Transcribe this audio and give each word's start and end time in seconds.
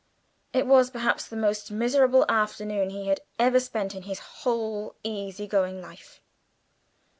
It 0.51 0.65
was 0.65 0.89
perhaps 0.89 1.27
the 1.27 1.35
most 1.37 1.69
miserable 1.69 2.25
afternoon 2.27 2.89
he 2.89 3.05
had 3.07 3.19
ever 3.37 3.59
spent 3.59 3.93
in 3.93 4.01
his 4.01 4.17
whole 4.41 4.95
easy 5.03 5.45
going 5.45 5.79
life. 5.79 6.19